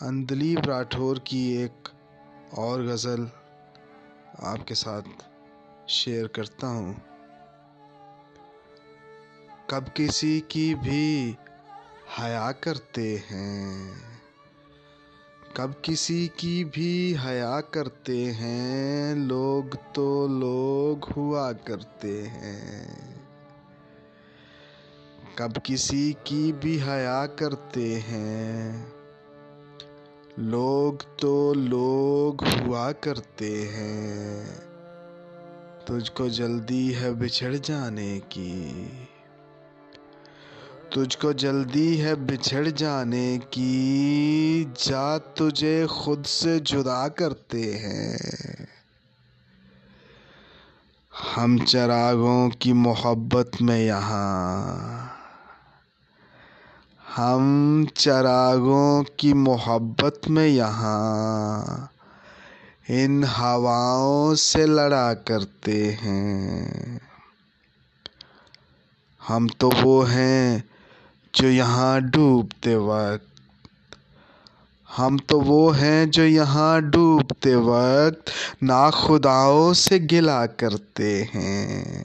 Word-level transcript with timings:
اندلیب 0.00 0.58
راٹھور 0.58 1.16
کی 1.16 1.38
ایک 1.38 1.88
اور 2.50 2.80
غزل 2.80 3.24
آپ 4.38 4.66
کے 4.66 4.74
ساتھ 4.74 5.08
شیئر 5.88 6.26
کرتا 6.26 6.66
ہوں۔ 6.66 6.94
کب 9.66 9.84
کسی 9.94 10.40
کی 10.48 10.74
بھی 10.74 11.34
حیا 12.20 12.52
کرتے 12.52 13.16
ہیں؟ 13.16 13.94
کب 15.54 15.70
کسی 15.82 16.28
کی 16.36 16.64
بھی 16.64 17.16
حیا 17.26 17.60
کرتے 17.60 18.32
ہیں؟ 18.32 19.14
لوگ 19.14 19.76
تو 19.92 20.26
لوگ 20.26 21.12
ہوا 21.16 21.52
کرتے 21.52 22.28
ہیں۔ 22.28 23.14
کب 25.34 25.50
کسی 25.64 26.12
کی 26.24 26.52
بھی 26.60 26.82
حیا 26.82 27.26
کرتے 27.26 28.00
ہیں؟ 28.00 28.93
لوگ 30.38 30.92
تو 31.16 31.54
لوگ 31.54 32.44
ہوا 32.44 32.92
کرتے 32.92 33.68
ہیں۔ 33.68 34.44
تجھ 35.86 36.12
کو 36.12 36.28
جلدی 36.28 36.96
ہے 36.96 37.12
بچھڑ 37.12 37.56
جانے 37.62 38.20
کی۔ 38.28 38.86
تجھ 40.90 41.18
کو 41.18 41.32
جلدی 41.32 42.04
ہے 42.04 42.14
بچھڑ 42.14 42.68
جانے 42.68 43.38
کی۔ 43.50 44.64
جا 44.74 45.18
تجھے 45.18 45.86
خود 45.86 46.26
سے 46.26 46.58
جدا 46.58 47.08
کرتے 47.08 47.78
ہیں۔ 47.78 48.18
ہم 51.36 51.56
چراغوں 51.66 52.50
کی 52.50 52.72
محبت 52.72 53.62
میں 53.62 53.84
یہاں۔ 53.84 55.03
ہم 57.18 57.84
چراغوں 57.94 59.04
کی 59.16 59.32
محبت 59.32 60.28
میں 60.28 60.48
یہاں 60.48 61.62
ان 62.88 63.24
ہواؤں 63.38 64.34
سے 64.34 64.66
لڑا 64.66 65.14
کرتے 65.14 65.92
ہیں۔ 65.92 66.98
ہم 69.30 69.46
تو 69.58 69.70
وہ 69.82 70.10
ہیں 70.10 70.58
جو 71.32 71.50
یہاں 71.50 72.00
ڈوبتے 72.00 72.76
وقت، 72.76 73.34
ہم 74.98 75.16
تو 75.26 75.40
وہ 75.40 75.78
ہیں 75.78 76.06
جو 76.06 76.26
یہاں 76.26 76.80
ڈوبتے 76.80 77.54
وقت 77.54 78.30
ناخداؤں 78.62 79.74
سے 79.74 79.98
گلا 80.12 80.46
کرتے 80.46 81.24
ہیں۔ 81.34 82.04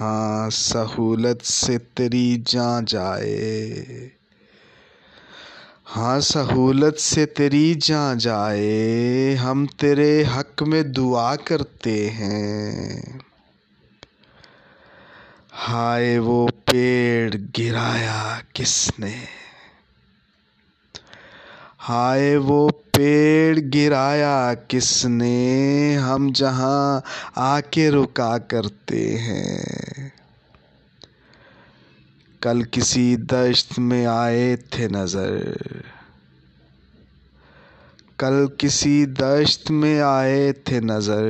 ہاں 0.00 0.50
سہولت 0.50 1.46
سے 1.46 1.78
تیری 1.94 2.42
جان 2.46 2.84
جائے۔ 2.84 4.08
ہاں 5.96 6.20
سہولت 6.22 7.00
سے 7.00 7.26
تیری 7.26 7.74
جان 7.80 8.18
جائے۔ 8.18 8.72
ہم 9.36 9.66
تیرے 9.76 10.24
حق 10.36 10.62
میں 10.62 10.82
دعا 10.96 11.36
کرتے 11.44 12.10
ہیں۔ 12.10 13.02
ہائے، 15.68 16.18
وہ 16.18 16.38
پیڑ 16.64 17.34
گرایا 17.58 18.20
کس 18.54 18.74
نے؟ 18.98 19.14
ہائے، 21.88 22.36
وہ 22.36 22.58
پیڑ 22.92 23.58
گرایا 23.74 24.36
کس 24.68 25.04
نے؟ 25.10 25.38
ہم 25.98 26.28
جہاں 26.34 27.00
آ 27.44 27.60
کے 27.70 27.90
رکا 27.90 28.38
کرتے 28.48 29.18
ہیں۔ 29.18 29.87
کل 32.40 32.62
کسی 32.70 33.16
دشت 33.16 33.78
میں 33.78 34.06
آئے 34.06 34.56
تھے 34.56 34.88
نظر۔ 34.88 35.52
کل 38.18 38.46
کسی 38.58 39.06
دشت 39.06 39.70
میں 39.70 40.00
آئے 40.00 40.52
تھے 40.52 40.80
نظر۔ 40.80 41.24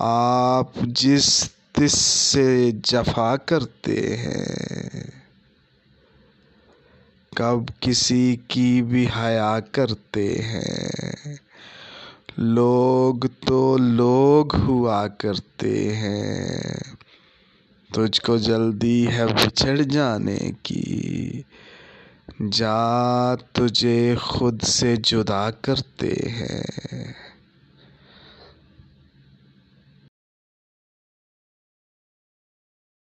آپ 0.00 0.66
جس 0.82 1.48
تس 1.72 1.98
سے 1.98 2.70
جفا 2.84 3.36
کرتے 3.36 4.16
ہیں، 4.16 5.02
کب 7.36 7.80
کسی 7.80 8.36
کی 8.48 8.82
بھی 8.82 9.06
حیا 9.18 9.58
کرتے 9.72 10.34
ہیں۔ 10.34 11.36
لوگ 12.38 13.26
تو 13.46 13.76
لوگ 13.76 14.56
ہوا 14.56 15.08
کرتے 15.08 15.96
ہیں۔ 15.96 16.74
تجھ 17.94 18.20
کو 18.20 18.36
جلدی 18.36 19.06
ہے 19.06 19.26
بچھڑ 19.26 19.76
جانے 19.76 20.38
کی۔ 20.62 21.42
جا 22.52 23.34
تجھے 23.52 24.14
خود 24.20 24.62
سے 24.62 24.96
جدا 24.96 25.50
کرتے 25.50 26.12
ہیں۔ 26.30 27.23